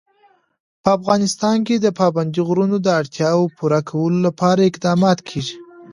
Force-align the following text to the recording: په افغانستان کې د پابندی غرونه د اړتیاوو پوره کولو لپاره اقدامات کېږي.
په 0.83 0.89
افغانستان 0.97 1.57
کې 1.67 1.75
د 1.79 1.87
پابندی 1.99 2.41
غرونه 2.47 2.77
د 2.81 2.87
اړتیاوو 2.99 3.53
پوره 3.57 3.79
کولو 3.89 4.17
لپاره 4.27 4.61
اقدامات 4.69 5.19
کېږي. 5.29 5.57